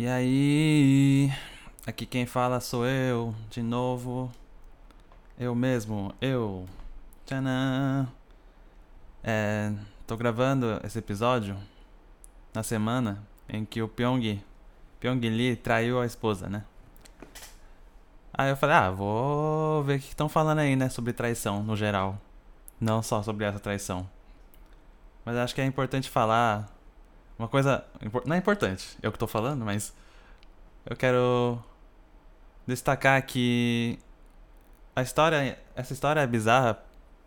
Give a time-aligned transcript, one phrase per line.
[0.00, 1.28] E aí,
[1.84, 4.30] aqui quem fala sou eu, de novo.
[5.36, 6.66] Eu mesmo, eu.
[7.26, 8.06] Tcharam.
[9.24, 9.72] É,
[10.06, 11.56] tô gravando esse episódio
[12.54, 14.40] na semana em que o Pyong,
[15.00, 16.62] Pyong Lee traiu a esposa, né?
[18.32, 21.76] Aí eu falei, ah, vou ver o que estão falando aí, né, sobre traição no
[21.76, 22.16] geral.
[22.80, 24.08] Não só sobre essa traição.
[25.24, 26.77] Mas acho que é importante falar
[27.38, 27.84] uma coisa.
[28.24, 29.94] Não é importante, eu que tô falando, mas.
[30.84, 31.62] Eu quero
[32.66, 33.98] destacar que.
[34.96, 35.58] A história.
[35.76, 36.82] Essa história é bizarra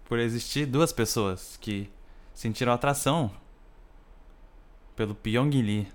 [0.05, 1.89] por existir duas pessoas que
[2.33, 3.31] sentiram atração
[4.95, 5.87] pelo Pyong Lee.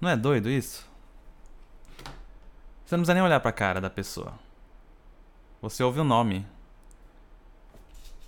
[0.00, 0.86] Não é doido isso?
[2.84, 4.34] Você não precisa nem olhar pra cara da pessoa.
[5.62, 6.44] Você ouve o nome.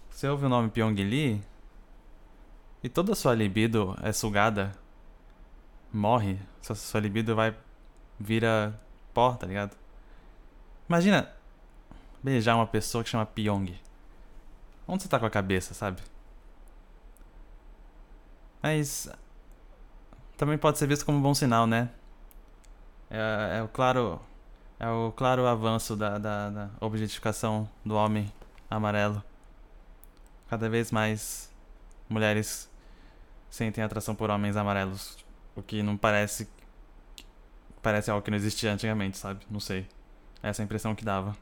[0.09, 1.42] Você ouve o nome Pyong Lee,
[2.84, 4.70] e toda a sua libido é sugada,
[5.91, 7.56] morre, sua, sua libido vai
[8.20, 8.79] vira
[9.14, 9.75] pó, tá ligado?
[10.86, 11.33] Imagina
[12.22, 13.75] beijar uma pessoa que chama Pyong.
[14.86, 16.03] Onde você tá com a cabeça, sabe?
[18.62, 19.09] Mas
[20.37, 21.89] também pode ser visto como um bom sinal, né?
[23.09, 24.20] É, é o claro
[24.78, 28.31] é o claro avanço da, da, da objetificação do homem
[28.70, 29.25] amarelo.
[30.50, 31.50] Cada vez mais
[32.11, 32.73] mulheres
[33.55, 35.16] sentem atração por homens amarelos.
[35.55, 36.48] O que não parece.
[37.80, 39.47] Parece algo que não existia antigamente, sabe?
[39.48, 39.86] Não sei.
[40.42, 41.36] Essa é a impressão que dava.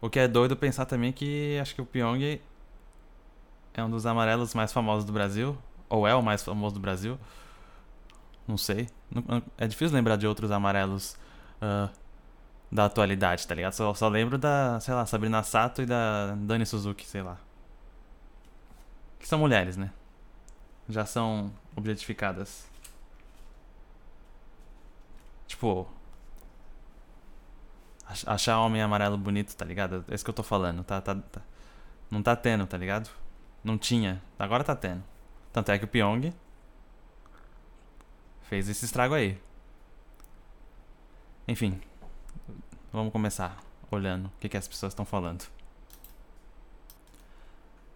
[0.00, 2.40] O que é doido pensar também que acho que o Pyong
[3.74, 5.58] é um dos amarelos mais famosos do Brasil.
[5.88, 7.18] Ou é o mais famoso do Brasil.
[8.46, 8.88] Não sei.
[9.58, 11.16] É difícil lembrar de outros amarelos
[11.60, 11.90] uh,
[12.70, 13.72] da atualidade, tá ligado?
[13.72, 17.38] Só, só lembro da, sei lá, Sabrina Sato e da Dani Suzuki, sei lá.
[19.18, 19.90] Que são mulheres, né?
[20.88, 22.66] Já são objetificadas.
[25.46, 25.88] Tipo.
[28.26, 30.04] Achar homem amarelo bonito, tá ligado?
[30.08, 30.84] É isso que eu tô falando.
[30.84, 31.40] Tá, tá, tá.
[32.10, 33.08] Não tá tendo, tá ligado?
[33.64, 34.20] Não tinha.
[34.38, 35.02] Agora tá tendo.
[35.52, 36.32] Tanto é que o Pyong
[38.42, 39.40] fez esse estrago aí.
[41.48, 41.80] Enfim.
[42.92, 43.56] Vamos começar
[43.90, 45.46] olhando o que, que as pessoas estão falando.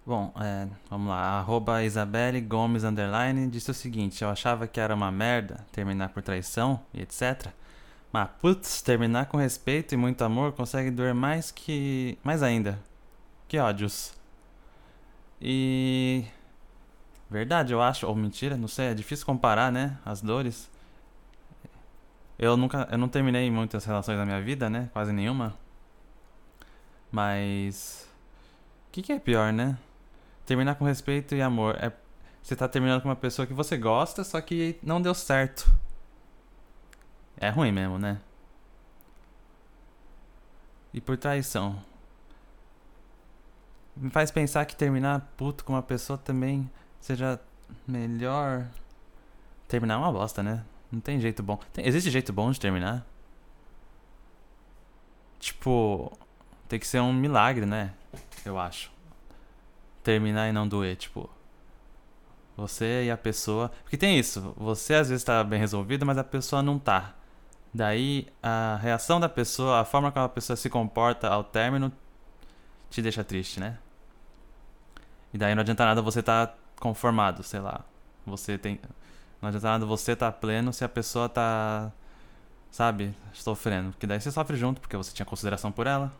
[0.07, 1.41] Bom, é, vamos lá.
[1.41, 6.23] Arroba Isabelle Gomes Underline disse o seguinte: Eu achava que era uma merda terminar por
[6.23, 7.49] traição e etc.
[8.13, 12.17] Mas, putz, terminar com respeito e muito amor consegue doer mais que.
[12.23, 12.79] mais ainda.
[13.49, 14.15] Que ódios.
[15.41, 16.25] E.
[17.29, 18.07] Verdade, eu acho.
[18.07, 18.87] Ou mentira, não sei.
[18.87, 19.99] É difícil comparar, né?
[20.05, 20.71] As dores.
[22.39, 22.87] Eu nunca.
[22.93, 24.89] Eu não terminei muitas relações na minha vida, né?
[24.93, 25.55] Quase nenhuma.
[27.11, 28.09] Mas.
[28.89, 29.77] O que, que é pior, né?
[30.47, 31.75] Terminar com respeito e amor.
[31.75, 31.93] É,
[32.41, 35.69] você tá terminando com uma pessoa que você gosta, só que não deu certo.
[37.37, 38.21] É ruim mesmo, né?
[40.95, 41.83] E por traição.
[43.97, 46.71] Me faz pensar que terminar puto com uma pessoa também
[47.01, 47.41] seja
[47.87, 48.69] melhor.
[49.67, 50.65] Terminar é uma bosta, né?
[50.93, 51.59] Não tem jeito bom.
[51.73, 53.05] Tem, existe jeito bom de terminar?
[55.41, 56.17] Tipo,
[56.69, 57.93] tem que ser um milagre, né?
[58.45, 58.96] Eu acho
[60.07, 61.29] terminar e não doer, tipo.
[62.57, 63.73] Você e a pessoa.
[63.83, 67.13] Porque tem isso, você às vezes tá bem resolvido, mas a pessoa não tá.
[67.75, 71.93] Daí a reação da pessoa, a forma como a pessoa se comporta ao término
[72.89, 73.79] te deixa triste, né?
[75.35, 77.85] E daí não adianta nada você tá conformado, sei lá.
[78.25, 78.81] Você tem.
[79.43, 81.93] Não adianta nada você tá pleno se a pessoa tá.
[82.71, 83.15] Sabe?
[83.33, 83.91] Sofrendo.
[83.91, 86.13] Porque daí você sofre junto, porque você tinha consideração por ela.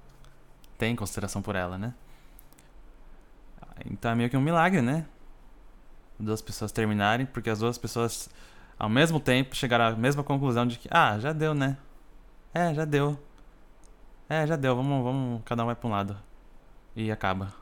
[0.77, 1.95] Tem consideração por ela, né?
[3.85, 5.07] Então é meio que um milagre, né?
[6.19, 8.31] Duas pessoas terminarem, porque as duas pessoas,
[8.79, 11.77] ao mesmo tempo, chegaram à mesma conclusão de que, ah, já deu, né?
[12.55, 13.19] É, já deu.
[14.29, 16.17] É, já deu, vamos, vamos, cada um vai pra um lado.
[16.95, 17.53] E acaba.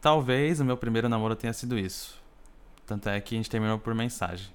[0.00, 2.20] Talvez o meu primeiro namoro tenha sido isso.
[2.86, 4.50] Tanto é que a gente terminou por mensagem.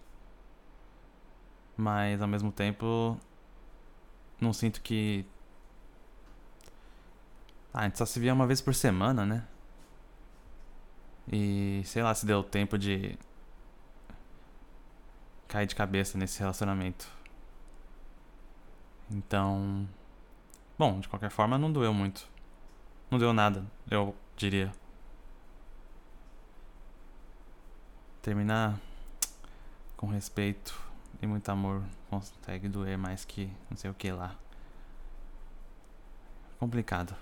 [1.78, 3.18] Mas ao mesmo tempo,
[4.40, 5.26] não sinto que
[7.74, 9.44] ah, a gente só se via uma vez por semana, né?
[11.32, 13.18] E sei lá se deu tempo de
[15.48, 17.08] cair de cabeça nesse relacionamento.
[19.10, 19.88] Então.
[20.78, 22.28] Bom, de qualquer forma não doeu muito.
[23.10, 24.72] Não deu nada, eu diria.
[28.22, 28.80] Terminar
[29.98, 30.80] com respeito
[31.22, 34.36] e muito amor consegue doer mais que não sei o que lá.
[36.60, 37.16] Complicado.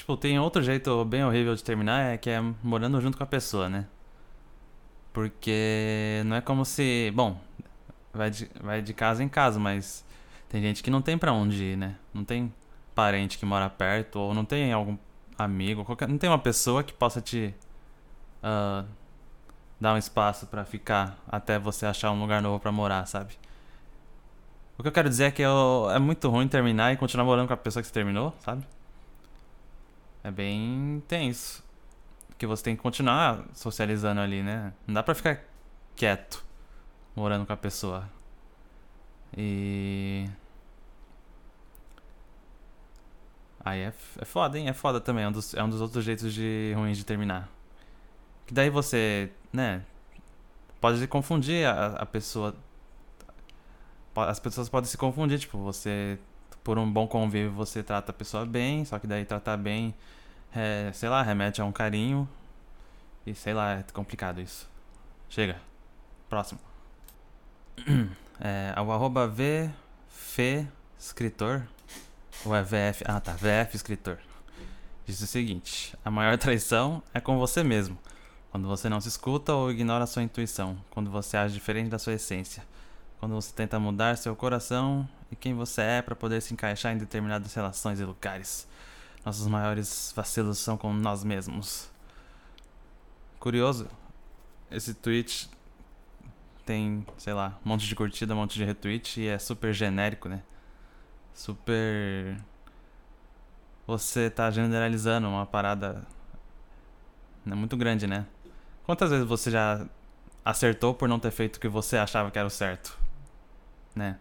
[0.00, 3.26] Tipo, tem outro jeito bem horrível de terminar, é que é morando junto com a
[3.26, 3.86] pessoa, né?
[5.12, 7.12] Porque não é como se.
[7.14, 7.38] Bom,
[8.10, 10.02] vai de, vai de casa em casa, mas
[10.48, 11.96] tem gente que não tem pra onde ir, né?
[12.14, 12.50] Não tem
[12.94, 14.96] parente que mora perto, ou não tem algum
[15.36, 17.54] amigo, qualquer, não tem uma pessoa que possa te
[18.42, 18.88] uh,
[19.78, 23.34] dar um espaço para ficar até você achar um lugar novo para morar, sabe?
[24.78, 27.48] O que eu quero dizer é que eu, é muito ruim terminar e continuar morando
[27.48, 28.64] com a pessoa que você terminou, sabe?
[30.22, 31.64] É bem tenso.
[32.38, 34.72] Que você tem que continuar socializando ali, né?
[34.86, 35.44] Não dá pra ficar
[35.94, 36.44] quieto
[37.14, 38.08] morando com a pessoa.
[39.36, 40.26] E.
[43.62, 44.68] Aí é, é foda, hein?
[44.68, 45.24] É foda também.
[45.24, 47.48] É um, dos, é um dos outros jeitos de ruins de terminar.
[48.46, 49.84] Que daí você, né?
[50.80, 52.56] Pode confundir a, a pessoa.
[54.16, 56.18] As pessoas podem se confundir, tipo, você.
[56.62, 59.94] Por um bom convívio você trata a pessoa bem, só que daí tratar bem,
[60.54, 62.28] é, sei lá, remete a um carinho.
[63.26, 64.68] E sei lá, é complicado isso.
[65.28, 65.56] Chega.
[66.28, 66.60] Próximo.
[68.42, 70.66] É, o arroba VF
[70.98, 71.68] escritor.
[72.42, 73.04] Ou é VF?
[73.06, 74.18] Ah tá, VF escritor.
[75.04, 77.98] Diz o seguinte: A maior traição é com você mesmo.
[78.50, 80.78] Quando você não se escuta ou ignora a sua intuição.
[80.90, 82.64] Quando você age diferente da sua essência.
[83.20, 86.98] Quando você tenta mudar seu coração e quem você é para poder se encaixar em
[86.98, 88.66] determinadas relações e lugares.
[89.24, 91.90] Nossos maiores vacilos são com nós mesmos.
[93.38, 93.86] Curioso,
[94.70, 95.50] esse tweet
[96.64, 100.28] tem, sei lá, um monte de curtida, um monte de retweet e é super genérico,
[100.28, 100.42] né?
[101.34, 102.38] Super.
[103.86, 106.06] Você tá generalizando uma parada.
[107.46, 108.26] É muito grande, né?
[108.84, 109.86] Quantas vezes você já
[110.44, 112.99] acertou por não ter feito o que você achava que era o certo?
[113.94, 114.18] Né?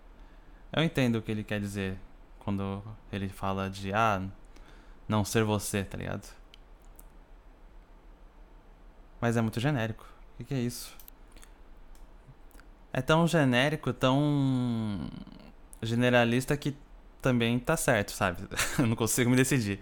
[0.72, 1.98] Eu entendo o que ele quer dizer
[2.40, 4.22] quando ele fala de ah,
[5.08, 6.28] não ser você, tá ligado?
[9.22, 10.06] Mas é muito genérico.
[10.34, 10.98] O que, que é isso?
[12.92, 15.10] é tão genérico, tão
[15.82, 16.76] generalista que
[17.22, 18.44] também tá certo, sabe?
[18.78, 19.80] Eu não consigo me decidir.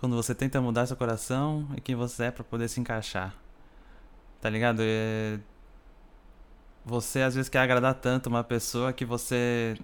[0.00, 3.34] Quando você tenta mudar seu coração e quem você é para poder se encaixar.
[4.40, 4.82] Tá ligado?
[4.82, 5.38] É...
[6.84, 9.76] Você às vezes quer agradar tanto uma pessoa que você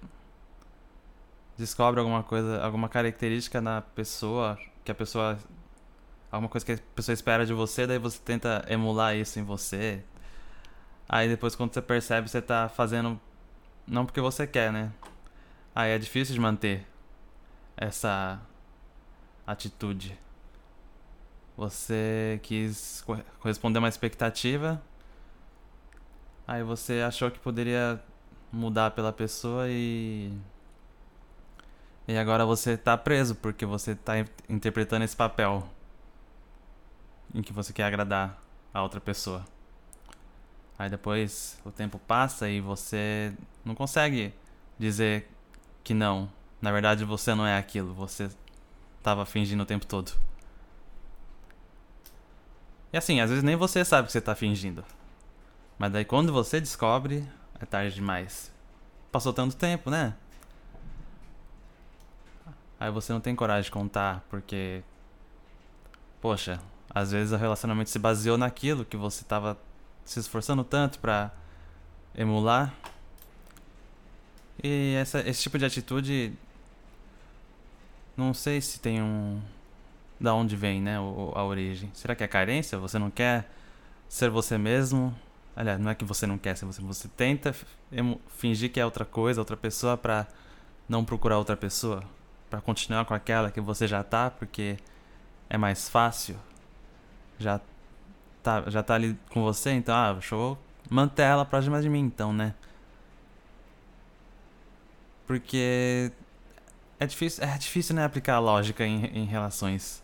[1.57, 5.37] descobre alguma coisa, alguma característica na pessoa que a pessoa
[6.31, 10.03] alguma coisa que a pessoa espera de você, daí você tenta emular isso em você,
[11.09, 13.19] Aí depois quando você percebe, você tá fazendo
[13.87, 14.91] não porque você quer, né?
[15.73, 16.85] Aí é difícil de manter
[17.75, 18.39] essa
[19.47, 20.15] atitude.
[21.57, 23.03] Você quis
[23.39, 24.79] corresponder a uma expectativa,
[26.49, 28.01] aí você achou que poderia
[28.51, 30.33] mudar pela pessoa e.
[32.07, 34.13] E agora você tá preso porque você tá
[34.49, 35.69] interpretando esse papel
[37.35, 38.41] em que você quer agradar
[38.73, 39.45] a outra pessoa.
[40.77, 43.31] Aí depois o tempo passa e você
[43.63, 44.33] não consegue
[44.79, 45.29] dizer
[45.83, 46.31] que não.
[46.59, 48.27] Na verdade você não é aquilo, você
[48.97, 50.11] estava fingindo o tempo todo.
[52.91, 54.83] E assim, às vezes nem você sabe que você está fingindo.
[55.79, 57.25] Mas daí quando você descobre,
[57.57, 58.51] é tarde demais.
[59.09, 60.13] Passou tanto tempo, né?
[62.77, 64.83] Aí você não tem coragem de contar, porque.
[66.21, 66.59] Poxa,
[66.89, 69.57] às vezes o relacionamento se baseou naquilo que você estava
[70.03, 71.31] se esforçando tanto para
[72.13, 72.73] emular.
[74.61, 76.33] E essa, esse tipo de atitude.
[78.17, 79.41] Não sei se tem um.
[80.19, 80.99] Da onde vem, né?
[80.99, 81.89] O, a origem.
[81.93, 82.77] Será que é carência?
[82.77, 83.49] Você não quer
[84.09, 85.15] ser você mesmo?
[85.59, 87.53] Aliás, não é que você não quer você, você tenta
[88.29, 90.25] fingir que é outra coisa, outra pessoa para
[90.87, 92.01] não procurar outra pessoa,
[92.49, 94.77] para continuar com aquela que você já tá, porque
[95.49, 96.37] é mais fácil.
[97.37, 97.59] Já
[98.41, 100.57] tá, já tá ali com você, então, ah, deixa eu
[100.89, 102.55] manter ela próxima de mim, então, né?
[105.27, 106.09] Porque
[106.97, 110.01] é difícil, é difícil, né, aplicar a lógica em, em relações.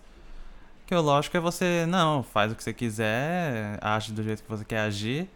[0.86, 4.50] Que o lógico é você, não, faz o que você quiser, age do jeito que
[4.50, 5.30] você quer agir.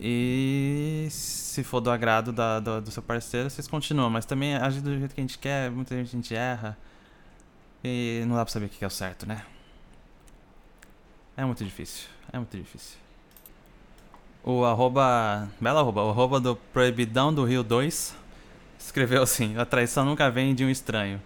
[0.00, 4.10] E se for do agrado da, do, do seu parceiro, vocês continuam.
[4.10, 6.78] Mas também agir do jeito que a gente quer, muita gente a gente erra.
[7.82, 9.42] E não dá pra saber o que é o certo, né?
[11.36, 12.08] É muito difícil.
[12.32, 12.98] É muito difícil.
[14.42, 15.48] O arroba.
[15.60, 16.04] Bela arroba.
[16.04, 18.16] O arroba do Proibidão do Rio 2
[18.78, 21.20] escreveu assim: A traição nunca vem de um estranho.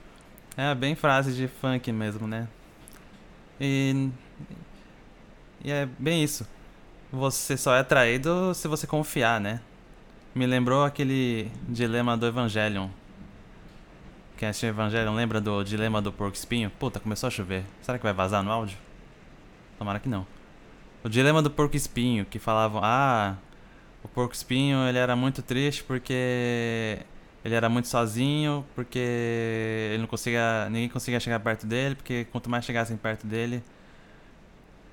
[0.57, 2.49] É bem frase de funk mesmo, né?
[3.61, 4.11] E.
[5.63, 6.47] E é bem isso.
[7.13, 9.61] Você só é traído se você confiar, né?
[10.33, 12.89] Me lembrou aquele dilema do Evangelion.
[14.37, 16.71] Quem assistiu Evangelion lembra do dilema do porco espinho?
[16.71, 17.65] Puta, começou a chover.
[17.83, 18.79] Será que vai vazar no áudio?
[19.77, 20.25] Tomara que não.
[21.03, 23.35] O dilema do porco espinho, que falavam, ah,
[24.05, 27.01] o porco espinho ele era muito triste porque
[27.45, 32.49] ele era muito sozinho, porque ele não conseguia, ninguém conseguia chegar perto dele, porque quanto
[32.49, 33.65] mais chegassem perto dele,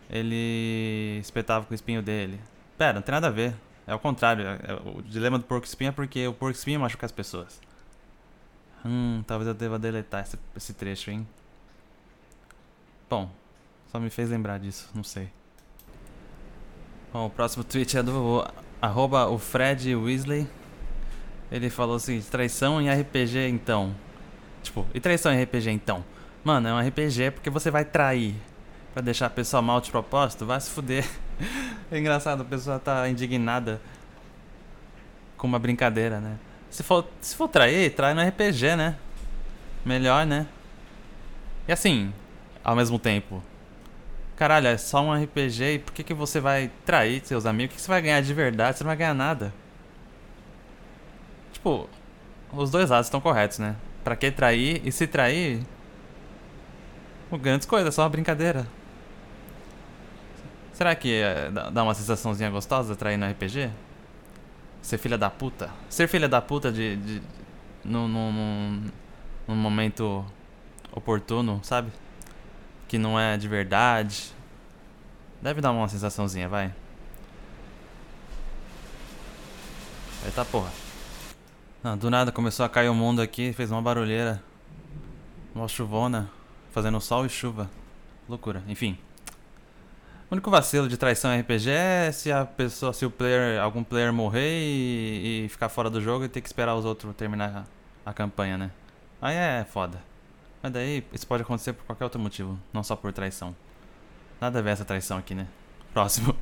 [0.10, 2.40] ele espetava com o espinho dele.
[2.78, 3.56] Pera, não tem nada a ver.
[3.86, 4.46] É o contrário.
[4.46, 7.60] É, é, o dilema do porco espinho é porque o porco espinho machuca as pessoas.
[8.86, 11.28] Hum, talvez eu deva deletar esse, esse trecho, hein?
[13.10, 13.30] Bom,
[13.92, 15.30] só me fez lembrar disso, não sei.
[17.12, 18.46] Bom, o próximo tweet é do
[18.82, 20.48] arroba o Fred Weasley.
[21.50, 23.96] Ele falou seguinte, traição em RPG então.
[24.62, 26.04] Tipo, e traição em RPG então?
[26.44, 28.36] Mano, é um RPG porque você vai trair
[28.98, 31.08] pra deixar a pessoa mal de propósito, vai se fuder.
[31.90, 33.80] É engraçado, a pessoa tá indignada
[35.38, 36.38] com uma brincadeira, né?
[36.70, 38.98] Se for, se for trair, trai no RPG, né?
[39.86, 40.48] Melhor, né?
[41.66, 42.12] E assim,
[42.62, 43.42] ao mesmo tempo,
[44.36, 47.68] caralho, é só um RPG e por que, que você vai trair seus amigos?
[47.68, 48.80] O que, que você vai ganhar de verdade?
[48.80, 49.54] Você não vai ganhar nada.
[51.54, 51.88] Tipo,
[52.52, 53.78] os dois lados estão corretos, né?
[54.04, 54.82] Pra que trair?
[54.84, 55.62] E se trair,
[57.32, 58.68] o grandes coisas, é só uma brincadeira.
[60.78, 63.72] Será que é, dá uma sensaçãozinha gostosa trair no RPG?
[64.80, 65.72] Ser filha da puta?
[65.90, 66.96] Ser filha da puta de.
[66.98, 67.22] de
[67.84, 68.84] num, num,
[69.48, 70.24] num momento
[70.92, 71.92] oportuno, sabe?
[72.88, 74.32] Que não é de verdade.
[75.42, 76.72] Deve dar uma sensaçãozinha, vai.
[80.26, 80.72] Eita porra.
[81.84, 84.44] Ah, do nada começou a cair o mundo aqui, fez uma barulheira.
[85.56, 86.30] Uma chuvona.
[86.72, 87.68] Fazendo sol e chuva.
[88.30, 88.96] Loucura, enfim.
[90.30, 94.12] O único vacilo de traição RPG é se a pessoa, se o player, algum player
[94.12, 97.66] morrer e, e ficar fora do jogo e ter que esperar os outros terminar
[98.06, 98.72] a, a campanha, né?
[99.22, 100.04] Aí é foda.
[100.62, 103.56] Mas daí isso pode acontecer por qualquer outro motivo, não só por traição.
[104.42, 105.48] Nada a ver essa traição aqui, né?
[105.94, 106.36] Próximo.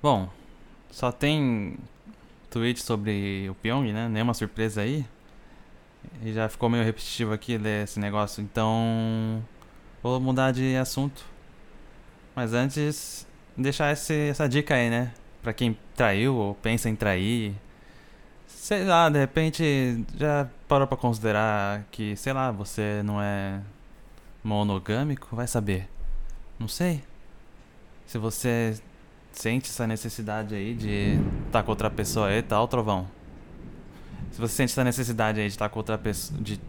[0.00, 0.30] Bom,
[0.88, 1.76] só tem
[2.48, 4.08] tweet sobre o Pyong, né?
[4.08, 5.04] Nenhuma surpresa aí.
[6.22, 9.42] E já ficou meio repetitivo aqui ler esse negócio, então
[10.00, 11.34] vou mudar de assunto
[12.36, 13.26] mas antes,
[13.56, 15.10] deixar esse, essa dica aí, né?
[15.42, 17.54] Pra quem traiu ou pensa em trair.
[18.46, 23.62] Sei lá, de repente já parou pra considerar que, sei lá, você não é
[24.44, 25.34] monogâmico?
[25.34, 25.88] Vai saber.
[26.58, 27.02] Não sei.
[28.06, 28.78] Se você
[29.32, 31.14] sente essa necessidade aí de
[31.46, 33.08] estar tá com outra pessoa aí, o trovão.
[34.30, 36.60] Se você sente essa necessidade aí de estar tá com outra pessoa, de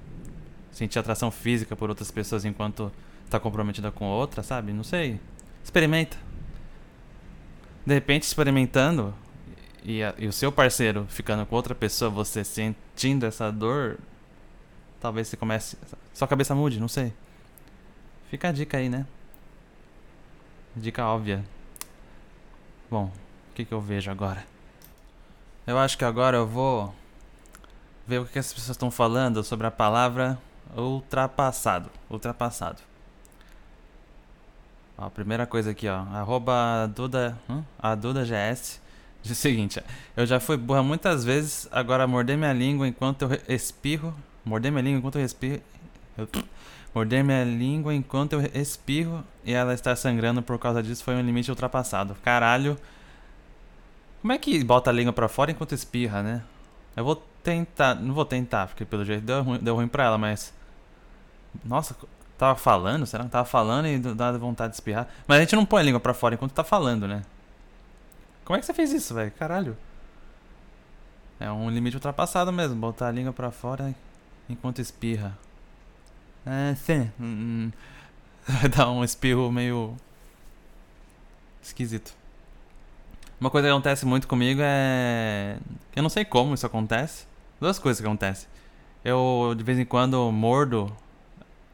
[0.72, 2.90] sentir atração física por outras pessoas enquanto
[3.26, 4.72] está comprometida com outra, sabe?
[4.72, 5.20] Não sei.
[5.68, 6.16] Experimenta.
[7.86, 9.14] De repente, experimentando
[9.84, 14.00] e, a, e o seu parceiro ficando com outra pessoa, você sentindo essa dor,
[15.02, 15.78] talvez você comece.
[16.14, 17.14] Sua cabeça mude, não sei.
[18.30, 19.06] Fica a dica aí, né?
[20.74, 21.44] Dica óbvia.
[22.90, 23.12] Bom,
[23.52, 24.46] o que, que eu vejo agora?
[25.66, 26.96] Eu acho que agora eu vou
[28.08, 30.40] ver o que as pessoas estão falando sobre a palavra
[30.78, 31.92] ultrapassado.
[32.10, 32.82] Ultrapassado.
[34.98, 35.98] Ó, primeira coisa aqui, ó.
[36.14, 37.38] Arroba Duda.
[37.50, 37.64] Hum?
[37.78, 38.82] A Duda GS.
[39.22, 39.82] Diz o seguinte:
[40.16, 44.14] Eu já fui burra muitas vezes, agora morder minha língua enquanto eu espirro.
[44.44, 45.62] Morder minha língua enquanto eu espirro.
[46.18, 46.28] Eu...
[46.96, 51.22] Morder minha língua enquanto eu espirro e ela estar sangrando por causa disso foi um
[51.22, 52.16] limite ultrapassado.
[52.24, 52.78] Caralho.
[54.22, 56.42] Como é que bota a língua pra fora enquanto espirra, né?
[56.96, 57.94] Eu vou tentar.
[57.96, 60.54] Não vou tentar, porque pelo jeito deu ruim, deu ruim pra ela, mas.
[61.64, 61.96] Nossa,
[62.38, 63.06] Tava falando?
[63.06, 65.08] Será que tava falando e dá vontade de espirrar?
[65.28, 67.24] Mas a gente não põe a língua pra fora enquanto tá falando, né?
[68.46, 69.32] Como é que você fez isso, velho?
[69.32, 69.76] Caralho.
[71.40, 73.94] É um limite ultrapassado mesmo, botar a língua pra fora
[74.48, 75.38] enquanto espirra.
[76.46, 77.12] É, sim.
[77.20, 77.72] Hum, hum.
[78.48, 79.98] Vai dar um espirro meio.
[81.62, 82.14] esquisito.
[83.40, 85.58] Uma coisa que acontece muito comigo é.
[85.96, 87.26] Eu não sei como isso acontece.
[87.60, 88.48] Duas coisas que acontecem.
[89.04, 90.96] Eu, de vez em quando, mordo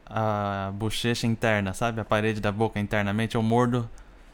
[0.06, 2.00] a bochecha interna, sabe?
[2.00, 3.88] A parede da boca internamente, eu mordo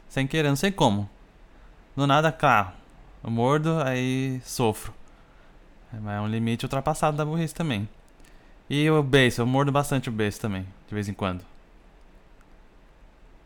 [0.08, 1.08] sem querer, não sei como.
[1.96, 2.70] Do nada, claro,
[3.22, 4.92] eu mordo, aí sofro.
[5.92, 7.88] Mas é um limite ultrapassado da burrice também.
[8.68, 11.44] E o beijo, eu mordo bastante o beijo também, de vez em quando.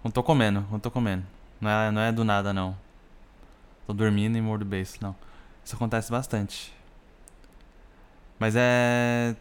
[0.03, 1.25] Não tô comendo, não tô comendo.
[1.61, 2.77] Não é, não é do nada, não.
[3.87, 5.17] Tô dormindo e mordo beijo, não.
[5.65, 6.75] Isso acontece bastante.
[8.39, 9.35] Mas é.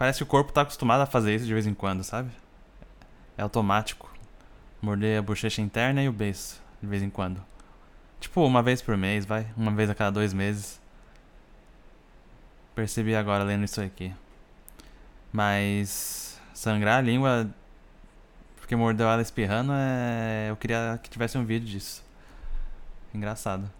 [0.00, 2.30] Parece que o corpo tá acostumado a fazer isso de vez em quando, sabe?
[3.36, 4.10] É automático.
[4.80, 7.44] Morder a bochecha interna e o beiço, de vez em quando.
[8.18, 9.46] Tipo, uma vez por mês, vai.
[9.54, 10.80] Uma vez a cada dois meses.
[12.74, 14.10] Percebi agora lendo isso aqui.
[15.30, 16.40] Mas.
[16.54, 17.50] Sangrar a língua.
[18.56, 20.46] porque mordeu ela espirrando, é...
[20.48, 22.02] eu queria que tivesse um vídeo disso.
[23.12, 23.70] Engraçado.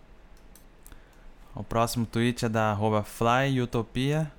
[1.55, 4.31] O próximo tweet é da flyutopia.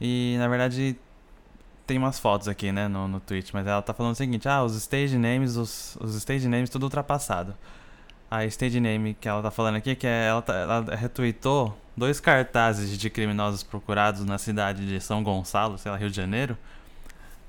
[0.00, 0.96] E na verdade
[1.86, 4.62] tem umas fotos aqui, né, no, no tweet, mas ela tá falando o seguinte, ah,
[4.62, 7.54] os stage names, os, os stage names tudo ultrapassado.
[8.30, 12.20] A stage name que ela tá falando aqui, que é, ela, tá, ela retweetou dois
[12.20, 16.58] cartazes de criminosos procurados na cidade de São Gonçalo, sei lá, Rio de Janeiro.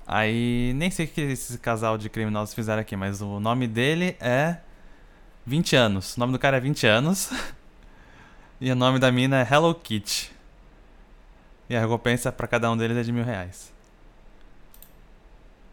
[0.07, 4.15] Aí, nem sei o que esse casal de criminosos fizeram aqui, mas o nome dele
[4.21, 4.57] é
[5.45, 6.15] 20 anos.
[6.15, 7.29] O nome do cara é 20 anos.
[8.59, 10.38] e o nome da mina é Hello Kitty.
[11.69, 13.71] E a recompensa para cada um deles é de mil reais.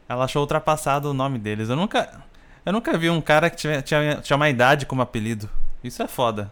[0.08, 1.68] Ela achou ultrapassado o nome deles.
[1.68, 2.22] Eu nunca.
[2.64, 5.48] Eu nunca vi um cara que tinha, tinha, tinha uma idade como apelido.
[5.82, 6.50] Isso é foda.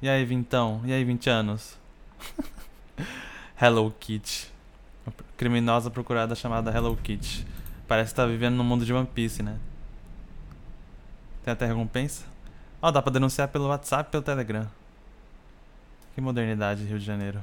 [0.00, 0.80] E aí, vintão?
[0.84, 1.78] E aí, 20 anos?
[3.60, 4.52] Hello Kitty.
[5.36, 7.46] Criminosa procurada chamada Hello Kitty.
[7.86, 9.56] Parece que tá vivendo no mundo de One Piece, né?
[11.44, 12.24] Tem até recompensa?
[12.82, 14.66] Ó, oh, dá pra denunciar pelo WhatsApp e pelo Telegram.
[16.14, 17.42] Que modernidade, Rio de Janeiro.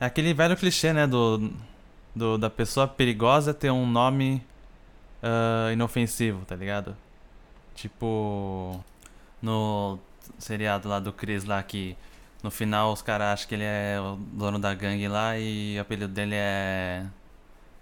[0.00, 1.06] É aquele velho clichê, né?
[1.06, 1.52] Do,
[2.14, 4.44] do da pessoa perigosa ter um nome
[5.22, 6.96] uh, inofensivo, tá ligado?
[7.74, 8.82] Tipo.
[9.40, 9.98] No
[10.38, 11.96] seriado lá do Chris lá que
[12.42, 15.80] no final os caras acham que ele é o dono da gangue lá e o
[15.80, 17.06] apelido dele é.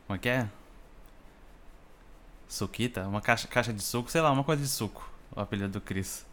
[0.06, 0.48] Como é que é?
[2.48, 3.06] Suquita?
[3.06, 5.10] Uma caixa, caixa de suco, sei lá, uma coisa de suco.
[5.34, 6.24] O apelido do Chris.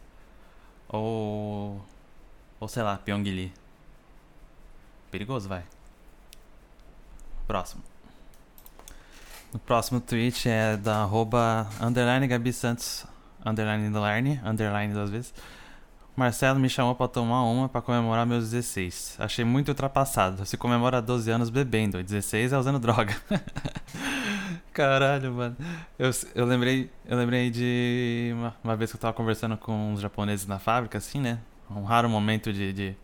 [0.88, 1.84] Ou.
[2.60, 3.52] Ou sei lá, Pyongyi.
[5.14, 5.62] Perigoso, vai.
[7.46, 7.84] Próximo.
[9.52, 13.06] O próximo tweet é da arroba underline Gabi Santos,
[13.46, 13.86] underline
[14.44, 15.32] underline, duas vezes.
[16.16, 19.18] Marcelo me chamou pra tomar uma pra comemorar meus 16.
[19.20, 20.44] Achei muito ultrapassado.
[20.44, 23.14] Se comemora 12 anos bebendo, 16 é usando droga.
[24.74, 25.56] Caralho, mano.
[25.96, 30.00] Eu, eu lembrei, eu lembrei de uma, uma, vez que eu tava conversando com uns
[30.00, 31.38] japoneses na fábrica, assim, né?
[31.70, 32.96] Um raro momento de, de,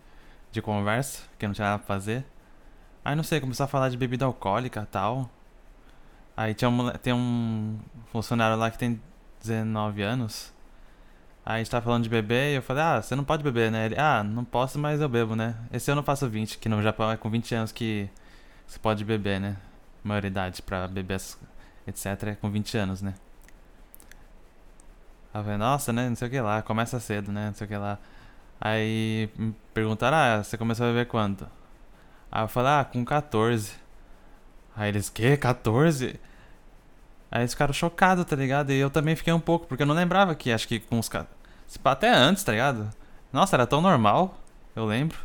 [0.52, 2.24] de conversa, que não tinha nada pra fazer.
[3.04, 5.30] Aí não sei, começou a falar de bebida alcoólica e tal.
[6.36, 7.78] Aí tinha um, tem um
[8.12, 9.00] funcionário lá que tem
[9.40, 10.52] 19 anos.
[11.44, 13.70] Aí a gente tava falando de beber e eu falei, ah, você não pode beber,
[13.70, 13.86] né?
[13.86, 15.56] Ele, ah, não posso, mas eu bebo, né?
[15.72, 18.08] Esse ano eu faço 20, que no Japão é com 20 anos que
[18.66, 19.56] você pode beber, né?
[20.04, 21.20] Maioridade pra beber,
[21.86, 22.06] etc.
[22.28, 23.14] é com 20 anos, né?
[25.32, 26.08] Aí eu falei, nossa, né?
[26.08, 27.46] Não sei o que lá, começa cedo, né?
[27.46, 27.98] Não sei o que lá.
[28.60, 31.48] Aí me perguntaram, ah, você começou a beber quando?
[32.30, 33.72] Aí eu falei, ah, com 14.
[34.76, 35.36] Aí eles, que?
[35.36, 36.20] 14?
[37.30, 38.70] Aí eles ficaram chocados, tá ligado?
[38.72, 41.08] E eu também fiquei um pouco, porque eu não lembrava que acho que com os
[41.08, 41.28] caras.
[41.84, 42.90] Até antes, tá ligado?
[43.32, 44.38] Nossa, era tão normal,
[44.74, 45.18] eu lembro.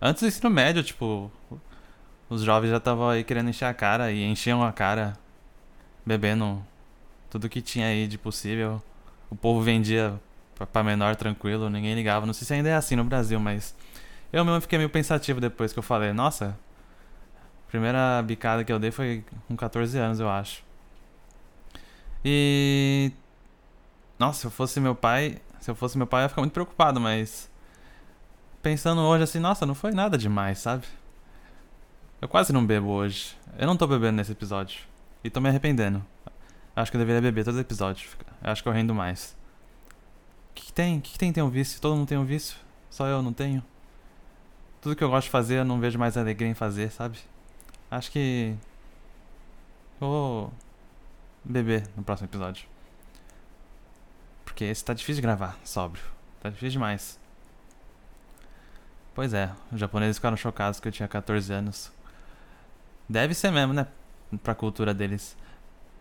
[0.00, 1.30] Antes do ensino médio, tipo,
[2.28, 5.12] os jovens já estavam aí querendo encher a cara e enchiam a cara
[6.04, 6.64] bebendo
[7.28, 8.82] tudo que tinha aí de possível.
[9.30, 10.18] O povo vendia
[10.66, 12.26] pra menor tranquilo, ninguém ligava.
[12.26, 13.74] Não sei se ainda é assim no Brasil, mas
[14.32, 16.56] eu mesmo fiquei meio pensativo depois que eu falei, nossa,
[17.66, 20.62] a primeira bicada que eu dei foi com 14 anos, eu acho.
[22.24, 23.12] E.
[24.18, 25.38] Nossa, se eu fosse meu pai.
[25.60, 27.50] Se eu fosse meu pai, eu ia ficar muito preocupado, mas.
[28.62, 30.84] Pensando hoje assim, nossa, não foi nada demais, sabe?
[32.20, 33.34] Eu quase não bebo hoje.
[33.58, 34.80] Eu não tô bebendo nesse episódio.
[35.24, 36.04] E tô me arrependendo.
[36.76, 38.08] Acho que eu deveria beber todo episódio.
[38.42, 39.36] Acho que eu rendo mais.
[40.50, 40.98] O que, que tem?
[40.98, 41.80] O que, que tem tem um vício?
[41.80, 42.56] Todo mundo tem um vício?
[42.90, 43.62] Só eu não tenho?
[44.80, 47.18] tudo que eu gosto de fazer eu não vejo mais alegria em fazer, sabe?
[47.90, 48.54] Acho que.
[49.98, 50.52] Vou
[51.44, 52.66] beber no próximo episódio.
[54.44, 56.02] Porque esse tá difícil de gravar, sóbrio.
[56.40, 57.18] Tá difícil demais.
[59.14, 61.92] Pois é, os japoneses ficaram chocados que eu tinha 14 anos.
[63.08, 63.86] Deve ser mesmo, né?
[64.42, 65.36] Pra cultura deles.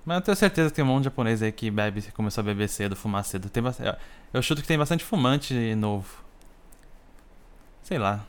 [0.06, 2.46] Mas eu tenho certeza que tem um monte de japonês aí que bebe, começou a
[2.46, 3.50] beber cedo, fumar cedo.
[3.50, 3.98] Tem bastante,
[4.34, 6.24] eu chuto que tem bastante fumante novo.
[7.84, 8.26] Sei lá,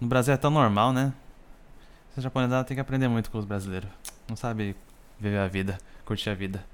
[0.00, 1.12] no Brasil é tão normal, né?
[2.10, 3.88] Essa japonesada tem que aprender muito com os brasileiros.
[4.28, 4.76] Não sabe
[5.18, 6.64] viver a vida, curtir a vida.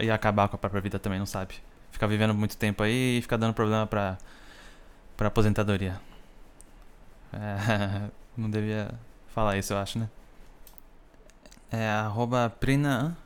[0.00, 1.54] E acabar com a própria vida também, não sabe.
[1.90, 4.18] Ficar vivendo muito tempo aí e ficar dando problema pra,
[5.16, 6.00] pra aposentadoria.
[7.32, 8.90] É, não devia
[9.28, 10.08] falar isso, eu acho, né?
[11.76, 13.16] É arroba Prina,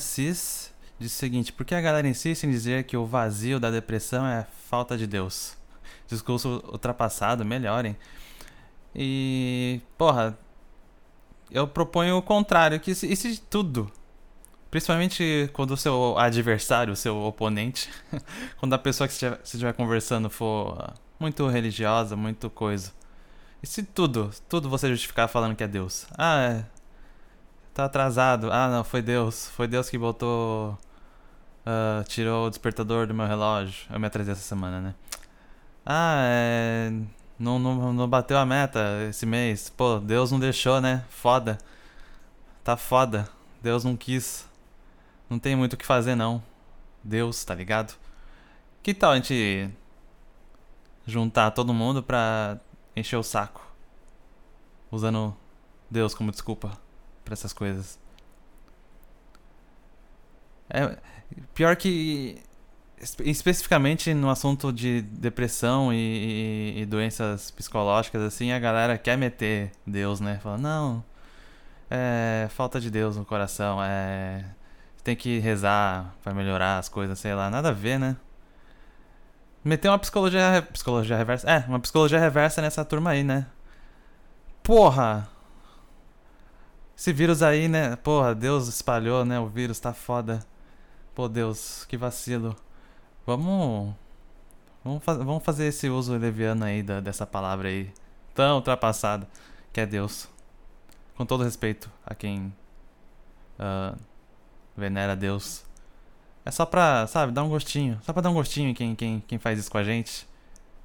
[0.00, 3.70] Cis diz o seguinte: Por que a galera insiste em dizer que o vazio da
[3.70, 5.56] depressão é falta de Deus?
[6.08, 7.96] Discurso ultrapassado, melhorem.
[8.92, 10.36] E, porra,
[11.48, 13.90] eu proponho o contrário, que isso, isso de tudo.
[14.68, 17.88] Principalmente quando o seu adversário, o seu oponente,
[18.58, 22.92] quando a pessoa que você estiver conversando for muito religiosa, muito coisa.
[23.62, 26.06] E se tudo, tudo você justificar falando que é Deus?
[26.18, 26.81] Ah, é.
[27.74, 28.50] Tá atrasado.
[28.52, 29.48] Ah, não, foi Deus.
[29.50, 30.78] Foi Deus que botou.
[31.64, 33.86] Uh, tirou o despertador do meu relógio.
[33.90, 34.94] Eu me atrasei essa semana, né?
[35.86, 36.92] Ah, é.
[37.38, 39.70] Não, não, não bateu a meta esse mês.
[39.70, 41.04] Pô, Deus não deixou, né?
[41.08, 41.58] Foda.
[42.64, 43.28] Tá foda.
[43.62, 44.48] Deus não quis.
[45.28, 46.42] Não tem muito o que fazer, não.
[47.02, 47.94] Deus, tá ligado?
[48.82, 49.70] Que tal a gente
[51.06, 52.58] juntar todo mundo pra
[52.96, 53.62] encher o saco?
[54.90, 55.36] Usando
[55.90, 56.81] Deus como desculpa
[57.24, 57.98] para essas coisas.
[60.70, 60.96] É,
[61.54, 62.42] pior que
[63.24, 65.96] especificamente no assunto de depressão e,
[66.76, 70.38] e, e, doenças psicológicas assim, a galera quer meter Deus, né?
[70.40, 71.04] Fala, não,
[71.90, 74.44] é falta de Deus no coração, é
[75.04, 78.16] tem que rezar para melhorar as coisas, sei lá, nada a ver, né?
[79.64, 83.46] Meter uma psicologia, psicologia reversa, é, uma psicologia reversa nessa turma aí, né?
[84.62, 85.28] Porra,
[87.02, 87.96] esse vírus aí, né?
[87.96, 89.40] Porra, Deus espalhou, né?
[89.40, 90.38] O vírus tá foda.
[91.12, 92.54] Pô, Deus, que vacilo.
[93.26, 93.92] Vamos.
[94.84, 97.92] Vamos, vamos fazer esse uso leviano aí da, dessa palavra aí.
[98.32, 99.28] Tão ultrapassada.
[99.72, 100.28] Que é Deus.
[101.16, 102.54] Com todo respeito a quem.
[103.58, 103.98] Uh,
[104.76, 105.64] venera Deus.
[106.44, 107.98] É só pra, sabe, dar um gostinho.
[108.02, 110.24] Só pra dar um gostinho em quem, quem, quem faz isso com a gente.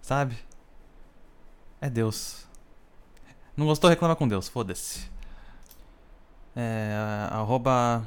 [0.01, 0.35] Sabe?
[1.79, 2.47] É Deus.
[3.55, 4.49] Não gostou, reclama com Deus.
[4.49, 5.15] Foda-se.
[6.59, 8.03] É, arroba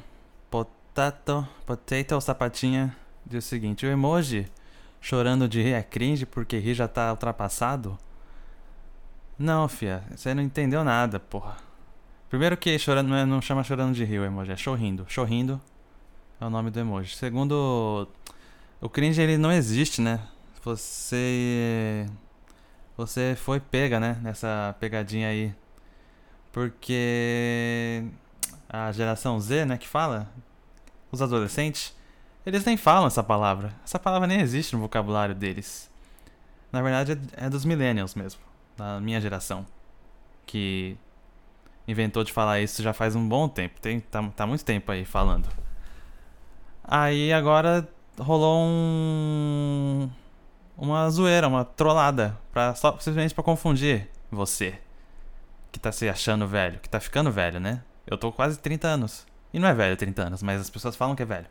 [0.49, 2.93] potato, potato sapatinha
[3.25, 4.45] diz o seguinte: o emoji
[4.99, 7.97] chorando de rir é cringe porque rir já tá ultrapassado?
[9.39, 11.55] Não, fia, você não entendeu nada, porra.
[12.29, 15.05] Primeiro que chorando não, é, não chama chorando de rir o emoji, é chorrindo.
[15.07, 15.59] Chorrindo
[16.41, 17.15] é o nome do emoji.
[17.15, 18.05] Segundo,
[18.81, 20.19] o cringe ele não existe, né?
[20.61, 22.05] Você
[22.97, 25.55] você foi pega, né, nessa pegadinha aí.
[26.51, 28.03] Porque
[28.71, 30.29] a geração Z, né, que fala,
[31.11, 31.93] os adolescentes,
[32.45, 33.73] eles nem falam essa palavra.
[33.83, 35.91] Essa palavra nem existe no vocabulário deles.
[36.71, 38.39] Na verdade, é dos millennials mesmo,
[38.77, 39.65] da minha geração,
[40.45, 40.97] que
[41.85, 43.79] inventou de falar isso já faz um bom tempo.
[43.81, 45.49] Tem, tá, tá muito tempo aí falando.
[46.81, 50.09] Aí agora rolou um
[50.77, 54.79] uma zoeira, uma trollada, pra, só simplesmente para confundir você
[55.71, 57.83] que tá se achando velho, que tá ficando velho, né?
[58.05, 59.25] Eu tô quase 30 anos.
[59.53, 61.47] E não é velho 30 anos, mas as pessoas falam que é velho.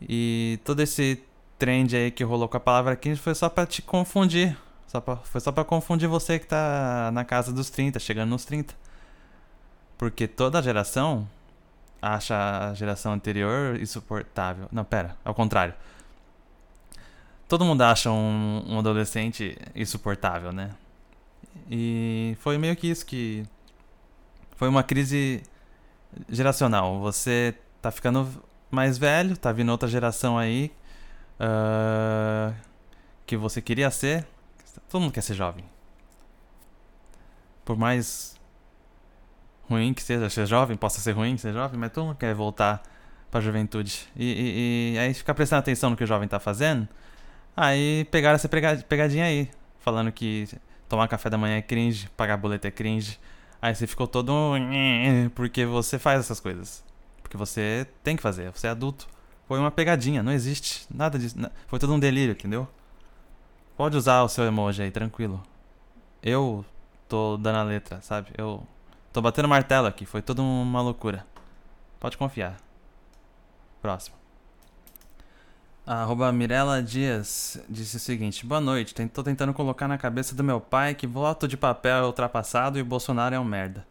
[0.00, 1.22] E todo esse
[1.58, 4.56] trend aí que rolou com a palavra 15 foi só para te confundir.
[4.86, 8.44] Só pra, foi só para confundir você que tá na casa dos 30, chegando nos
[8.44, 8.74] 30.
[9.98, 11.28] Porque toda geração
[12.00, 14.68] acha a geração anterior insuportável.
[14.70, 15.74] Não, pera, ao contrário.
[17.48, 20.70] Todo mundo acha um, um adolescente insuportável, né?
[21.70, 23.44] E foi meio que isso que
[24.56, 25.42] foi uma crise
[26.28, 27.00] geracional.
[27.00, 28.28] Você tá ficando
[28.70, 30.72] mais velho, tá vindo outra geração aí
[31.40, 32.54] uh,
[33.26, 34.26] que você queria ser.
[34.88, 35.64] Todo mundo quer ser jovem.
[37.64, 38.38] Por mais
[39.68, 42.82] ruim que seja ser jovem, possa ser ruim ser jovem, mas todo mundo quer voltar
[43.30, 44.06] pra juventude.
[44.16, 46.88] E, e, e aí ficar prestando atenção no que o jovem tá fazendo.
[47.56, 50.48] Aí pegaram essa pegadinha aí, falando que
[50.88, 53.18] tomar café da manhã é cringe, pagar boleto é cringe.
[53.64, 54.30] Aí você ficou todo.
[55.34, 56.84] Porque você faz essas coisas.
[57.22, 59.08] Porque você tem que fazer, você é adulto.
[59.48, 61.34] Foi uma pegadinha, não existe nada disso.
[61.66, 62.68] Foi todo um delírio, entendeu?
[63.74, 65.42] Pode usar o seu emoji aí, tranquilo.
[66.22, 66.62] Eu
[67.08, 68.32] tô dando a letra, sabe?
[68.36, 68.62] Eu
[69.10, 71.26] tô batendo martelo aqui, foi toda uma loucura.
[71.98, 72.58] Pode confiar.
[73.80, 74.23] Próximo.
[75.86, 80.42] A arroba Mirella Dias disse o seguinte: Boa noite, tô tentando colocar na cabeça do
[80.42, 83.86] meu pai que voto de papel é ultrapassado e o Bolsonaro é um merda.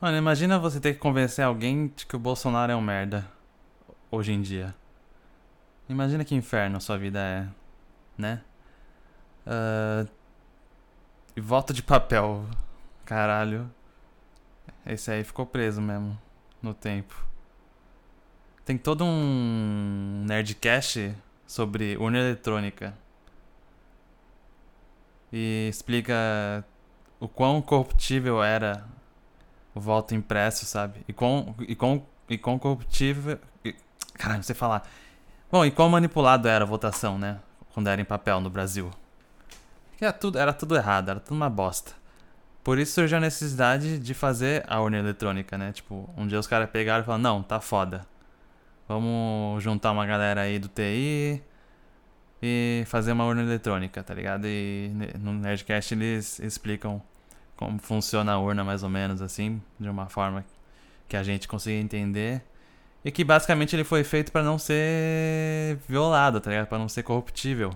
[0.00, 3.30] Mano, imagina você ter que convencer alguém de que o Bolsonaro é um merda
[4.10, 4.74] hoje em dia.
[5.90, 7.46] Imagina que inferno sua vida é,
[8.16, 8.40] né?
[9.46, 10.08] Uh,
[11.36, 12.46] e voto de papel,
[13.04, 13.70] caralho.
[14.86, 16.18] Esse aí ficou preso mesmo
[16.62, 17.26] no tempo.
[18.68, 21.14] Tem todo um Nerdcast
[21.46, 22.92] sobre urna eletrônica.
[25.32, 26.62] E explica
[27.18, 28.84] o quão corruptível era
[29.74, 31.00] o voto impresso, sabe?
[31.08, 33.38] E quão, e quão, e quão corruptível.
[33.64, 33.74] E,
[34.12, 34.86] caralho, não sei falar.
[35.50, 37.38] Bom, e quão manipulado era a votação, né?
[37.72, 38.90] Quando era em papel no Brasil.
[39.98, 41.92] Era tudo, era tudo errado, era tudo uma bosta.
[42.62, 45.72] Por isso surgiu a necessidade de fazer a urna eletrônica, né?
[45.72, 48.06] Tipo, um dia os caras pegaram e falaram: não, tá foda.
[48.88, 51.42] Vamos juntar uma galera aí do TI
[52.42, 54.46] e fazer uma urna eletrônica, tá ligado?
[54.46, 57.02] E no Nerdcast eles explicam
[57.54, 60.44] como funciona a urna mais ou menos assim, de uma forma
[61.08, 62.42] que a gente consiga entender.
[63.04, 66.66] E que basicamente ele foi feito para não ser violado, tá ligado?
[66.66, 67.72] Pra não ser corruptível.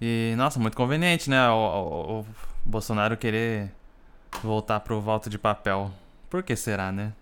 [0.00, 1.48] E, nossa, muito conveniente, né?
[1.50, 2.26] O, o, o
[2.64, 3.70] Bolsonaro querer
[4.42, 5.92] voltar pro voto de papel.
[6.30, 7.12] Por que será, né?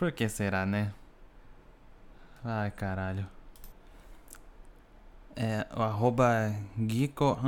[0.00, 0.94] Por que será, né?
[2.42, 3.26] Ai, caralho.
[5.36, 6.56] É, o arroba
[6.88, 7.38] Geeko,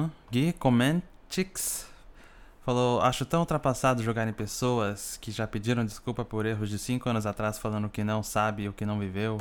[2.62, 7.08] falou: Acho tão ultrapassado jogar em pessoas que já pediram desculpa por erros de 5
[7.08, 9.38] anos atrás falando que não sabe o que não viveu.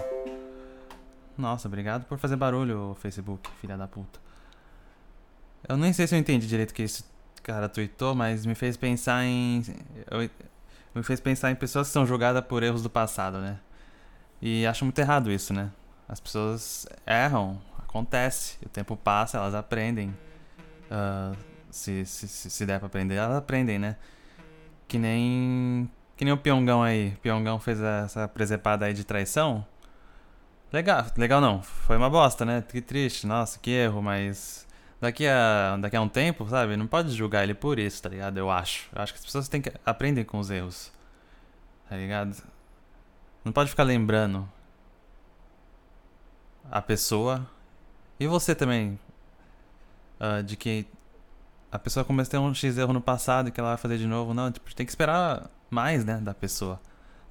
[1.37, 4.21] Nossa, obrigado por fazer barulho, Facebook, filha da puta.
[5.67, 7.03] Eu nem sei se eu entendi direito o que esse
[7.43, 9.63] cara tweetou, mas me fez pensar em.
[10.09, 10.29] Eu,
[10.93, 13.59] me fez pensar em pessoas que são julgadas por erros do passado, né?
[14.41, 15.71] E acho muito errado isso, né?
[16.07, 20.09] As pessoas erram, acontece, o tempo passa, elas aprendem.
[20.89, 21.35] Uh,
[21.69, 23.95] se, se, se der pra aprender, elas aprendem, né?
[24.87, 25.89] Que nem.
[26.17, 27.13] Que nem o Pyongão aí.
[27.15, 29.65] O Pyongão fez essa presepada aí de traição.
[30.71, 31.61] Legal, legal não.
[31.61, 32.63] Foi uma bosta, né?
[32.67, 34.67] Que triste, nossa, que erro, mas.
[35.01, 36.77] Daqui a, daqui a um tempo, sabe?
[36.77, 38.37] Não pode julgar ele por isso, tá ligado?
[38.37, 38.87] Eu acho.
[38.95, 40.91] Eu acho que as pessoas têm que aprendem com os erros.
[41.89, 42.37] Tá ligado?
[43.43, 44.47] Não pode ficar lembrando
[46.69, 47.45] a pessoa
[48.19, 48.99] e você também
[50.19, 50.85] uh, de que
[51.71, 53.97] a pessoa começou a ter um X erro no passado e que ela vai fazer
[53.97, 54.33] de novo.
[54.33, 56.79] Não, tipo, tem que esperar mais, né, da pessoa.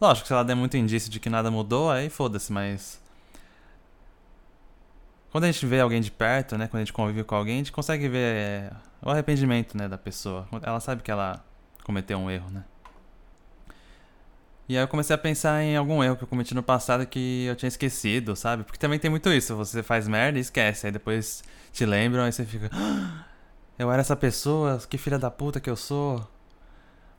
[0.01, 3.01] Lógico, se ela der muito indício de que nada mudou, aí foda-se, mas.
[5.31, 7.59] Quando a gente vê alguém de perto, né, quando a gente convive com alguém, a
[7.59, 10.49] gente consegue ver é, o arrependimento, né, da pessoa.
[10.63, 11.45] Ela sabe que ela
[11.85, 12.65] cometeu um erro, né.
[14.69, 17.45] E aí eu comecei a pensar em algum erro que eu cometi no passado que
[17.47, 18.63] eu tinha esquecido, sabe?
[18.63, 22.33] Porque também tem muito isso, você faz merda e esquece, aí depois te lembram, aí
[22.33, 22.71] você fica.
[22.73, 23.25] Ah,
[23.77, 26.25] eu era essa pessoa, que filha da puta que eu sou.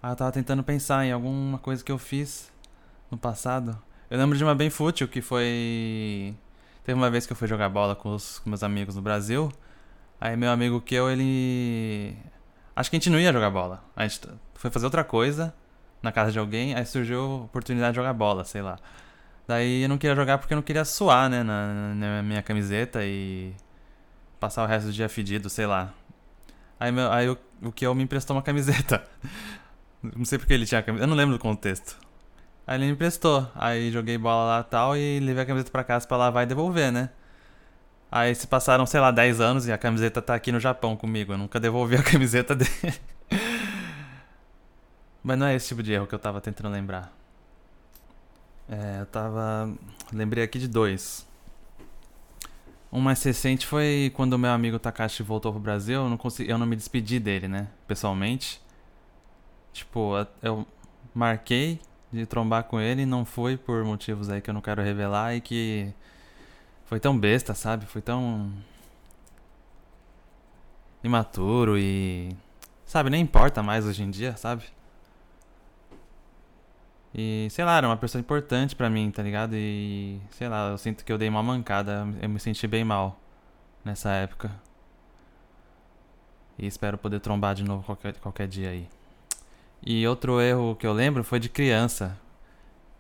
[0.02, 2.50] Aí eu tava tentando pensar em alguma coisa que eu fiz
[3.10, 3.78] no passado.
[4.10, 6.34] Eu lembro de uma bem fútil que foi.
[6.84, 9.52] Teve uma vez que eu fui jogar bola com os com meus amigos no Brasil.
[10.20, 12.16] Aí meu amigo eu, ele.
[12.76, 13.84] Acho que a gente não ia jogar bola.
[13.96, 14.22] A gente
[14.56, 15.54] foi fazer outra coisa
[16.02, 18.80] na casa de alguém, aí surgiu a oportunidade de jogar bola, sei lá.
[19.48, 23.04] Daí eu não queria jogar porque eu não queria suar, né, na, na minha camiseta
[23.04, 23.54] e
[24.40, 25.94] passar o resto do dia fedido, sei lá.
[26.80, 29.04] Aí, meu, aí o, o me emprestou uma camiseta.
[30.02, 31.98] não sei porque ele tinha a camiseta, eu não lembro do contexto.
[32.72, 35.84] Aí ele me emprestou, aí joguei bola lá e tal e levei a camiseta pra
[35.84, 37.10] casa pra lavar e devolver, né.
[38.10, 41.34] Aí se passaram, sei lá, 10 anos e a camiseta tá aqui no Japão comigo.
[41.34, 42.72] Eu nunca devolvi a camiseta dele.
[45.22, 47.14] Mas não é esse tipo de erro que eu tava tentando lembrar.
[48.70, 49.70] É, eu tava.
[50.14, 51.28] Lembrei aqui de dois.
[52.90, 56.58] Um mais recente foi quando meu amigo Takashi voltou pro Brasil, eu não, consegui, eu
[56.58, 57.68] não me despedi dele, né?
[57.86, 58.62] Pessoalmente.
[59.74, 60.66] Tipo, eu
[61.14, 61.82] marquei
[62.12, 65.42] de trombar com ele não foi por motivos aí que eu não quero revelar e
[65.42, 65.94] que
[66.86, 67.86] foi tão besta, sabe?
[67.86, 68.52] Foi tão
[71.04, 72.36] imaturo e
[72.86, 74.66] sabe, nem importa mais hoje em dia, sabe?
[77.14, 79.54] E, sei lá, era uma pessoa importante para mim, tá ligado?
[79.56, 82.08] E, sei lá, eu sinto que eu dei uma mancada.
[82.22, 83.20] Eu me senti bem mal
[83.84, 84.52] nessa época.
[86.58, 88.88] E espero poder trombar de novo qualquer, qualquer dia aí.
[89.86, 92.18] E outro erro que eu lembro foi de criança.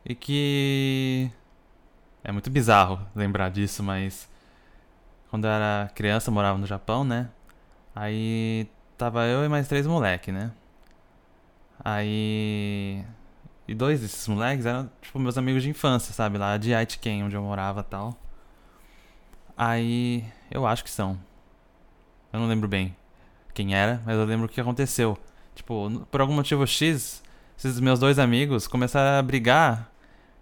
[0.05, 1.29] E que.
[2.23, 4.29] É muito bizarro lembrar disso, mas.
[5.29, 7.29] Quando eu era criança, eu morava no Japão, né?
[7.95, 8.67] Aí.
[8.97, 10.51] Tava eu e mais três moleque, né?
[11.83, 13.03] Aí
[13.71, 16.37] e dois desses moleques eram, tipo, meus amigos de infância, sabe?
[16.37, 18.17] Lá de Aitken, onde eu morava tal.
[19.55, 21.17] Aí, eu acho que são.
[22.33, 22.93] Eu não lembro bem
[23.53, 25.17] quem era, mas eu lembro o que aconteceu.
[25.61, 27.21] Tipo, por algum motivo X,
[27.55, 29.91] esses meus dois amigos começaram a brigar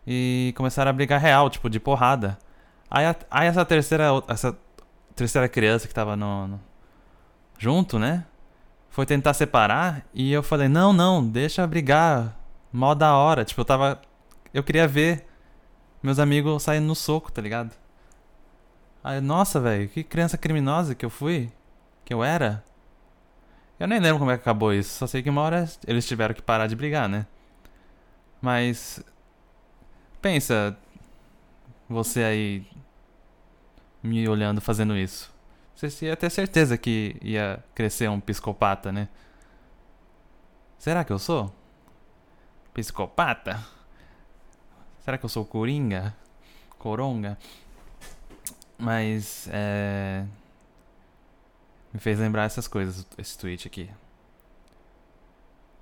[0.08, 2.40] e começaram a brigar real, tipo, de porrada.
[2.90, 4.58] Aí, aí essa terceira essa
[5.14, 6.62] terceira criança que tava no, no,
[7.58, 8.24] junto, né?
[8.90, 12.38] Foi tentar separar e eu falei: "Não, não, deixa brigar.
[12.72, 13.44] Mó da hora.
[13.44, 14.02] Tipo, eu tava.
[14.54, 15.26] Eu queria ver
[16.02, 17.72] meus amigos saindo no soco, tá ligado?
[19.04, 21.52] Aí, nossa, velho, que criança criminosa que eu fui.
[22.06, 22.64] Que eu era.
[23.80, 24.98] Eu nem lembro como é que acabou isso.
[24.98, 27.26] Só sei que uma hora eles tiveram que parar de brigar, né?
[28.42, 29.02] Mas.
[30.22, 30.78] Pensa.
[31.88, 32.68] Você aí.
[34.04, 35.34] Me olhando fazendo isso.
[35.76, 39.08] Você ia ter certeza que ia crescer um psicopata, né?
[40.78, 41.54] Será que eu sou?
[42.74, 43.66] Psicopata?
[45.00, 46.14] Será que eu sou coringa?
[46.78, 47.38] Coronga?
[48.78, 50.26] Mas é.
[51.94, 53.90] Me fez lembrar essas coisas, esse tweet aqui.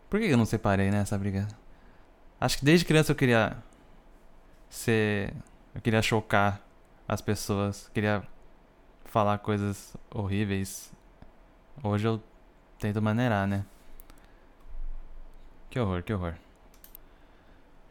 [0.10, 1.48] Por que eu não separei, né, essa briga?
[2.40, 3.58] Acho que desde criança eu queria
[4.70, 5.34] ser.
[5.76, 6.62] Eu queria chocar
[7.08, 8.24] as pessoas, queria
[9.06, 10.92] falar coisas horríveis.
[11.84, 12.24] Hoje eu
[12.80, 13.66] tento maneirar, né?
[15.70, 16.36] Que horror, que horror.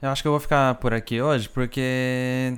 [0.01, 2.57] Eu acho que eu vou ficar por aqui hoje porque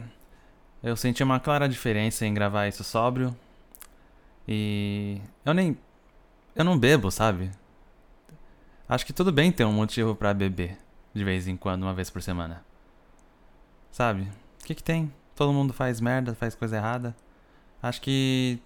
[0.83, 3.37] eu senti uma clara diferença em gravar isso sóbrio.
[4.49, 5.77] E eu nem
[6.57, 7.51] eu não bebo, sabe?
[8.89, 10.79] Acho que tudo bem ter um motivo para beber
[11.15, 12.65] de vez em quando, uma vez por semana.
[13.93, 14.23] Sabe?
[14.23, 15.13] O que que tem?
[15.37, 17.15] Todo mundo faz merda, faz coisa errada.
[17.83, 18.59] Acho que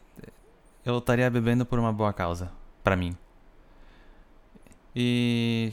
[0.84, 2.50] eu estaria bebendo por uma boa causa,
[2.82, 3.16] para mim.
[4.94, 5.72] E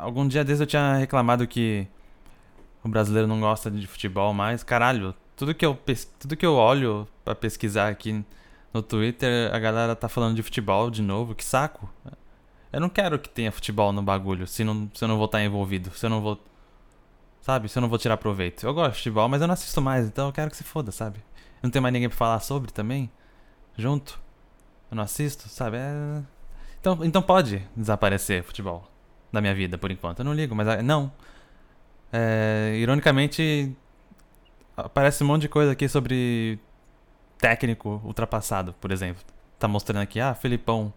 [0.00, 1.86] algum dia desde eu tinha reclamado que
[2.82, 4.64] o brasileiro não gosta de futebol mais.
[4.64, 5.78] Caralho, tudo que eu,
[6.18, 8.24] tudo que eu olho para pesquisar aqui
[8.72, 11.34] no Twitter, a galera tá falando de futebol de novo.
[11.34, 11.88] Que saco.
[12.72, 15.42] Eu não quero que tenha futebol no bagulho se, não, se eu não vou estar
[15.42, 15.90] envolvido.
[15.90, 16.40] Se eu não vou.
[17.40, 17.68] Sabe?
[17.68, 18.64] Se eu não vou tirar proveito.
[18.64, 20.92] Eu gosto de futebol, mas eu não assisto mais, então eu quero que se foda,
[20.92, 21.20] sabe?
[21.62, 23.10] Não tem mais ninguém pra falar sobre também?
[23.76, 24.20] Junto?
[24.90, 25.76] Eu não assisto, sabe?
[25.78, 26.22] É...
[26.80, 28.88] Então, então pode desaparecer futebol
[29.32, 30.20] da minha vida por enquanto.
[30.20, 31.12] Eu não ligo, mas é, não.
[32.12, 33.74] É, ironicamente,
[34.76, 36.58] aparece um monte de coisa aqui sobre
[37.40, 39.22] técnico ultrapassado, por exemplo.
[39.58, 40.92] Tá mostrando aqui, ah, Felipão.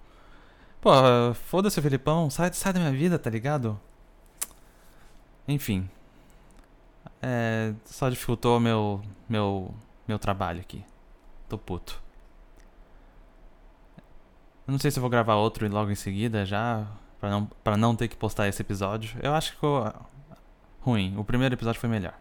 [0.82, 0.92] Pô,
[1.34, 3.80] foda-se Felipão, sai, sai da minha vida, tá ligado?
[5.48, 5.90] Enfim.
[7.22, 9.74] É, só dificultou meu, meu,
[10.08, 10.84] meu trabalho aqui.
[11.48, 12.02] Tô puto.
[14.68, 16.86] Eu não sei se vou gravar outro logo em seguida já,
[17.20, 19.18] pra não, pra não ter que postar esse episódio.
[19.22, 19.94] Eu acho que ficou
[20.82, 21.18] ruim.
[21.18, 22.14] O primeiro episódio foi melhor.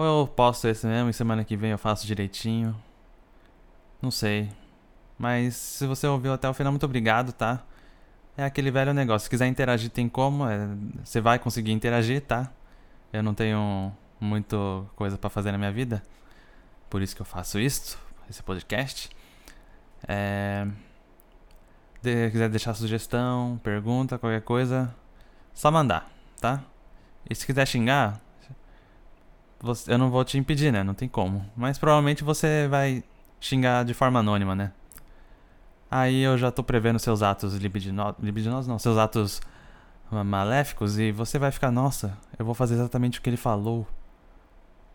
[0.00, 2.74] Ou eu posto esse mesmo e semana que vem eu faço direitinho.
[4.00, 4.50] Não sei.
[5.18, 7.62] Mas se você ouviu até o final, muito obrigado, tá?
[8.34, 9.24] É aquele velho negócio.
[9.24, 10.48] Se quiser interagir, tem como.
[10.48, 10.66] É,
[11.04, 12.50] você vai conseguir interagir, tá?
[13.12, 16.02] Eu não tenho muito coisa para fazer na minha vida.
[16.88, 17.98] Por isso que eu faço isso,
[18.30, 19.10] esse podcast.
[20.08, 20.66] É...
[22.02, 24.94] Se quiser deixar sugestão, pergunta, qualquer coisa,
[25.52, 26.10] só mandar,
[26.40, 26.64] tá?
[27.28, 28.18] E se quiser xingar,
[29.60, 30.82] você, eu não vou te impedir, né?
[30.82, 31.44] Não tem como.
[31.56, 33.04] Mas provavelmente você vai
[33.38, 34.72] xingar de forma anônima, né?
[35.90, 38.22] Aí eu já tô prevendo seus atos libidinosos.
[38.22, 39.40] Libidinosos não, seus atos
[40.10, 40.98] maléficos.
[40.98, 43.86] E você vai ficar, nossa, eu vou fazer exatamente o que ele falou.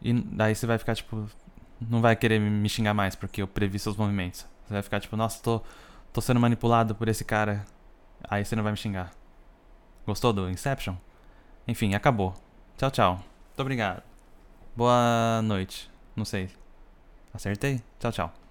[0.01, 1.27] E daí você vai ficar, tipo,
[1.79, 4.47] não vai querer me xingar mais porque eu previ seus movimentos.
[4.65, 5.61] Você vai ficar, tipo, nossa, tô,
[6.11, 7.65] tô sendo manipulado por esse cara.
[8.23, 9.11] Aí você não vai me xingar.
[10.05, 10.95] Gostou do Inception?
[11.67, 12.33] Enfim, acabou.
[12.77, 13.13] Tchau, tchau.
[13.15, 14.14] Muito obrigado.
[14.75, 15.89] Boa noite.
[16.15, 16.49] Não sei.
[17.33, 17.81] Acertei?
[17.97, 18.44] Tchau, tchau.